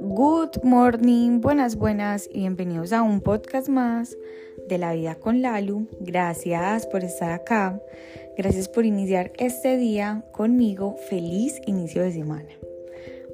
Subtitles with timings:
[0.00, 4.16] Good morning, buenas, buenas y bienvenidos a un podcast más
[4.68, 5.86] de la vida con Lalu.
[6.00, 7.80] Gracias por estar acá.
[8.36, 10.96] Gracias por iniciar este día conmigo.
[11.08, 12.50] Feliz inicio de semana.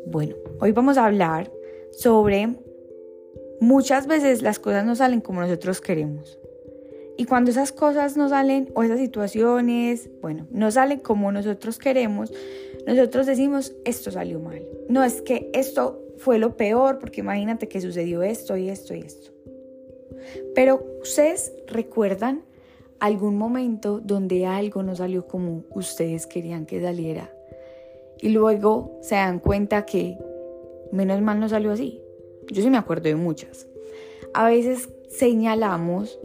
[0.07, 1.51] Bueno, hoy vamos a hablar
[1.93, 2.57] sobre
[3.61, 6.39] muchas veces las cosas no salen como nosotros queremos.
[7.17, 12.33] Y cuando esas cosas no salen o esas situaciones, bueno, no salen como nosotros queremos,
[12.87, 14.63] nosotros decimos, esto salió mal.
[14.89, 19.01] No es que esto fue lo peor, porque imagínate que sucedió esto y esto y
[19.01, 19.31] esto.
[20.55, 22.43] Pero ustedes recuerdan
[23.01, 27.31] algún momento donde algo no salió como ustedes querían que saliera.
[28.21, 30.19] Y luego se dan cuenta que
[30.93, 32.01] menos mal no salió así.
[32.51, 33.67] Yo sí me acuerdo de muchas.
[34.33, 36.19] A veces señalamos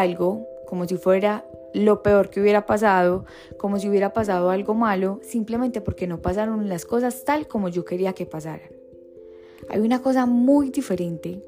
[0.00, 3.24] algo como si fuera lo peor que hubiera pasado,
[3.58, 7.84] como si hubiera pasado algo malo, simplemente porque no pasaron las cosas tal como yo
[7.84, 8.70] quería que pasaran.
[9.68, 11.42] Hay una cosa muy diferente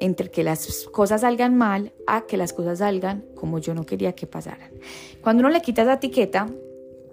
[0.00, 4.14] entre que las cosas salgan mal a que las cosas salgan como yo no quería
[4.14, 4.72] que pasaran.
[5.22, 6.48] Cuando uno le quitas la etiqueta,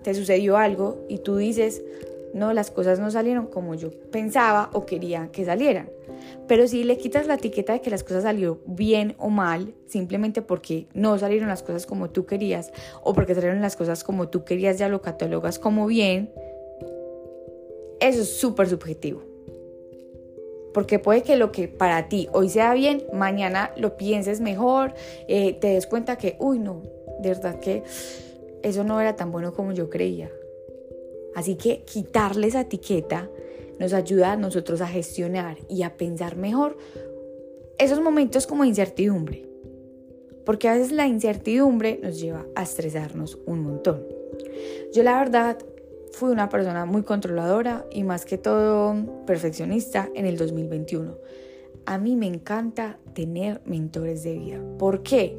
[0.03, 1.83] te sucedió algo y tú dices,
[2.33, 5.89] no, las cosas no salieron como yo pensaba o quería que salieran.
[6.47, 10.41] Pero si le quitas la etiqueta de que las cosas salieron bien o mal, simplemente
[10.41, 12.71] porque no salieron las cosas como tú querías
[13.03, 16.31] o porque salieron las cosas como tú querías, ya lo catalogas como bien,
[17.99, 19.21] eso es súper subjetivo.
[20.73, 24.93] Porque puede que lo que para ti hoy sea bien, mañana lo pienses mejor,
[25.27, 26.83] eh, te des cuenta que, uy, no,
[27.19, 27.83] de verdad que
[28.61, 30.29] eso no era tan bueno como yo creía.
[31.37, 33.29] Así que quitarle esa etiqueta
[33.79, 36.79] nos ayuda a nosotros a gestionar y a pensar mejor
[37.77, 39.47] esos momentos como incertidumbre.
[40.47, 44.03] Porque a veces la incertidumbre nos lleva a estresarnos un montón.
[44.91, 45.59] Yo la verdad
[46.11, 48.95] fui una persona muy controladora y más que todo
[49.27, 51.19] perfeccionista en el 2021.
[51.85, 54.59] A mí me encanta tener mentores de vida.
[54.79, 55.37] ¿Por qué?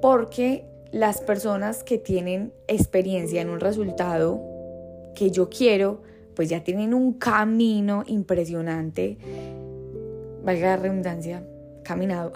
[0.00, 4.53] Porque las personas que tienen experiencia en un resultado
[5.14, 6.02] que yo quiero,
[6.34, 9.18] pues ya tienen un camino impresionante,
[10.44, 11.46] valga la redundancia,
[11.82, 12.32] caminado,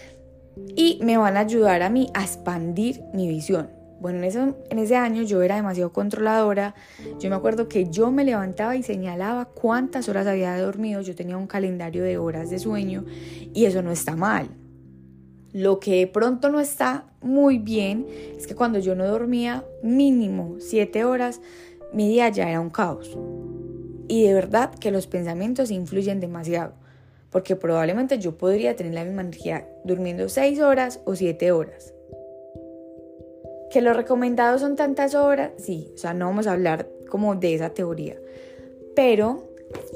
[0.76, 3.70] y me van a ayudar a mí a expandir mi visión.
[4.00, 6.76] Bueno, en ese, en ese año yo era demasiado controladora.
[7.18, 11.00] Yo me acuerdo que yo me levantaba y señalaba cuántas horas había dormido.
[11.00, 13.04] Yo tenía un calendario de horas de sueño
[13.52, 14.50] y eso no está mal.
[15.52, 20.56] Lo que de pronto no está muy bien es que cuando yo no dormía mínimo
[20.60, 21.40] siete horas,
[21.92, 23.16] mi día ya era un caos.
[24.08, 26.72] Y de verdad que los pensamientos influyen demasiado,
[27.30, 31.92] porque probablemente yo podría tener la misma energía durmiendo 6 horas o 7 horas.
[33.70, 37.54] Que los recomendados son tantas horas, sí, o sea, no vamos a hablar como de
[37.54, 38.16] esa teoría,
[38.96, 39.48] pero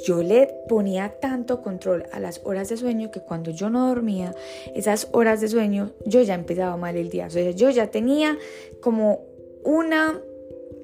[0.04, 4.34] yo le ponía tanto control a las horas de sueño que cuando yo no dormía,
[4.74, 7.26] esas horas de sueño, yo ya empezaba mal el día.
[7.26, 8.36] O sea, yo ya tenía
[8.80, 9.24] como
[9.64, 10.20] una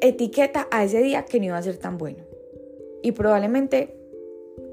[0.01, 2.25] etiqueta a ese día que no iba a ser tan bueno.
[3.03, 3.95] Y probablemente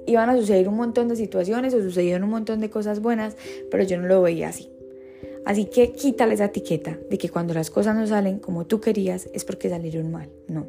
[0.07, 3.35] iban a suceder un montón de situaciones o sucedieron un montón de cosas buenas,
[3.71, 4.71] pero yo no lo veía así.
[5.45, 9.29] Así que quítale esa etiqueta de que cuando las cosas no salen como tú querías
[9.33, 10.29] es porque salieron mal.
[10.47, 10.67] No.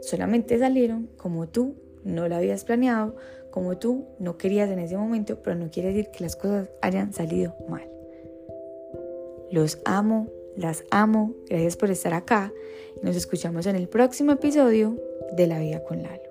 [0.00, 3.14] Solamente salieron como tú no lo habías planeado,
[3.50, 7.12] como tú no querías en ese momento, pero no quiere decir que las cosas hayan
[7.12, 7.88] salido mal.
[9.50, 12.52] Los amo, las amo, gracias por estar acá.
[13.02, 14.96] Nos escuchamos en el próximo episodio
[15.36, 16.23] de La Vida con Lalo.